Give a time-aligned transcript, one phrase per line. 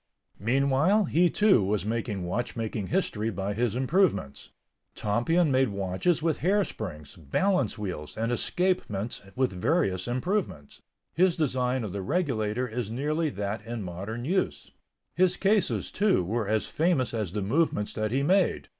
[0.39, 4.49] Meanwhile, he, too, was making watchmaking history by his improvements.
[4.95, 10.81] Tompion made watches with hair springs, balance wheels and escapements with various improvements.
[11.13, 14.71] His design of the regulator is nearly that in modern use.
[15.13, 18.69] His cases, too, were as famous as the movements that he made.